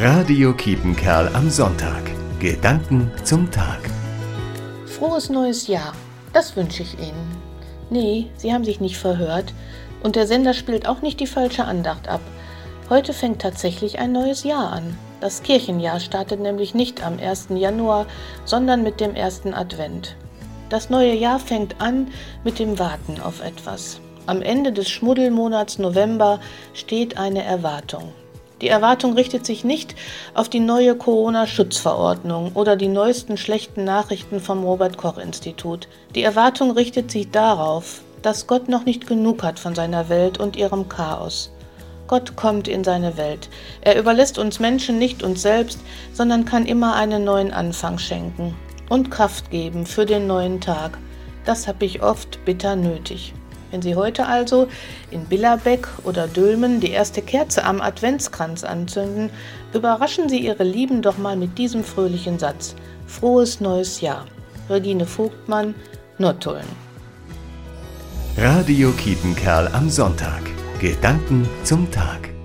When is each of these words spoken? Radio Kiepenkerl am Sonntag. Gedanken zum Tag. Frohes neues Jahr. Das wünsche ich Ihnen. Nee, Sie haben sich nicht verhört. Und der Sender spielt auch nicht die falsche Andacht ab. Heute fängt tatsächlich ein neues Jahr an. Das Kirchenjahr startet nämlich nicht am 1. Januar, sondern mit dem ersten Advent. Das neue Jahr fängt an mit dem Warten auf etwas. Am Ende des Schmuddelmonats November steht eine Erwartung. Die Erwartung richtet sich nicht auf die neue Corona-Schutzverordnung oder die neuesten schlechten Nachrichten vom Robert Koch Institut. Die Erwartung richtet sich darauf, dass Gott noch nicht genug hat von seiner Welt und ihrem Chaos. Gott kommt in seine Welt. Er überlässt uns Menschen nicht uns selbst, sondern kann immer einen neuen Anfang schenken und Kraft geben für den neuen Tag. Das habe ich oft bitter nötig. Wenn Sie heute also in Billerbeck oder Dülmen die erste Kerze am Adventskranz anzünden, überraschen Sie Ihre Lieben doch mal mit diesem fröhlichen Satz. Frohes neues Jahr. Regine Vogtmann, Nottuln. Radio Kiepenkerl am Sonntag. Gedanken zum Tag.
Radio 0.00 0.52
Kiepenkerl 0.54 1.28
am 1.34 1.50
Sonntag. 1.50 2.04
Gedanken 2.38 3.10
zum 3.24 3.50
Tag. 3.50 3.80
Frohes 4.86 5.28
neues 5.28 5.66
Jahr. 5.66 5.92
Das 6.32 6.54
wünsche 6.54 6.84
ich 6.84 6.94
Ihnen. 7.00 7.36
Nee, 7.90 8.30
Sie 8.36 8.52
haben 8.52 8.62
sich 8.62 8.78
nicht 8.78 8.96
verhört. 8.96 9.52
Und 10.04 10.14
der 10.14 10.28
Sender 10.28 10.54
spielt 10.54 10.86
auch 10.86 11.02
nicht 11.02 11.18
die 11.18 11.26
falsche 11.26 11.64
Andacht 11.64 12.06
ab. 12.06 12.20
Heute 12.88 13.12
fängt 13.12 13.42
tatsächlich 13.42 13.98
ein 13.98 14.12
neues 14.12 14.44
Jahr 14.44 14.70
an. 14.70 14.96
Das 15.20 15.42
Kirchenjahr 15.42 15.98
startet 15.98 16.38
nämlich 16.38 16.76
nicht 16.76 17.04
am 17.04 17.18
1. 17.18 17.48
Januar, 17.56 18.06
sondern 18.44 18.84
mit 18.84 19.00
dem 19.00 19.16
ersten 19.16 19.52
Advent. 19.52 20.14
Das 20.68 20.90
neue 20.90 21.16
Jahr 21.16 21.40
fängt 21.40 21.80
an 21.80 22.06
mit 22.44 22.60
dem 22.60 22.78
Warten 22.78 23.18
auf 23.20 23.42
etwas. 23.42 24.00
Am 24.26 24.42
Ende 24.42 24.70
des 24.70 24.88
Schmuddelmonats 24.88 25.80
November 25.80 26.38
steht 26.72 27.18
eine 27.18 27.42
Erwartung. 27.42 28.12
Die 28.60 28.68
Erwartung 28.68 29.12
richtet 29.12 29.46
sich 29.46 29.62
nicht 29.62 29.94
auf 30.34 30.48
die 30.48 30.60
neue 30.60 30.96
Corona-Schutzverordnung 30.96 32.52
oder 32.54 32.74
die 32.74 32.88
neuesten 32.88 33.36
schlechten 33.36 33.84
Nachrichten 33.84 34.40
vom 34.40 34.64
Robert 34.64 34.96
Koch 34.96 35.18
Institut. 35.18 35.88
Die 36.14 36.22
Erwartung 36.22 36.72
richtet 36.72 37.10
sich 37.10 37.30
darauf, 37.30 38.02
dass 38.22 38.48
Gott 38.48 38.68
noch 38.68 38.84
nicht 38.84 39.06
genug 39.06 39.44
hat 39.44 39.60
von 39.60 39.76
seiner 39.76 40.08
Welt 40.08 40.38
und 40.38 40.56
ihrem 40.56 40.88
Chaos. 40.88 41.52
Gott 42.08 42.34
kommt 42.36 42.66
in 42.66 42.82
seine 42.82 43.16
Welt. 43.16 43.48
Er 43.80 43.98
überlässt 43.98 44.38
uns 44.38 44.58
Menschen 44.58 44.98
nicht 44.98 45.22
uns 45.22 45.42
selbst, 45.42 45.78
sondern 46.12 46.44
kann 46.44 46.66
immer 46.66 46.94
einen 46.94 47.22
neuen 47.22 47.52
Anfang 47.52 47.98
schenken 47.98 48.56
und 48.88 49.10
Kraft 49.10 49.50
geben 49.50 49.86
für 49.86 50.06
den 50.06 50.26
neuen 50.26 50.60
Tag. 50.60 50.98
Das 51.44 51.68
habe 51.68 51.84
ich 51.84 52.02
oft 52.02 52.44
bitter 52.44 52.74
nötig. 52.74 53.34
Wenn 53.70 53.82
Sie 53.82 53.94
heute 53.94 54.26
also 54.26 54.68
in 55.10 55.24
Billerbeck 55.26 55.86
oder 56.04 56.26
Dülmen 56.26 56.80
die 56.80 56.90
erste 56.90 57.22
Kerze 57.22 57.64
am 57.64 57.80
Adventskranz 57.80 58.64
anzünden, 58.64 59.30
überraschen 59.74 60.28
Sie 60.28 60.38
Ihre 60.38 60.64
Lieben 60.64 61.02
doch 61.02 61.18
mal 61.18 61.36
mit 61.36 61.58
diesem 61.58 61.84
fröhlichen 61.84 62.38
Satz. 62.38 62.74
Frohes 63.06 63.60
neues 63.60 64.00
Jahr. 64.00 64.26
Regine 64.70 65.06
Vogtmann, 65.06 65.74
Nottuln. 66.18 66.64
Radio 68.36 68.92
Kiepenkerl 68.92 69.68
am 69.72 69.90
Sonntag. 69.90 70.42
Gedanken 70.80 71.48
zum 71.64 71.90
Tag. 71.90 72.37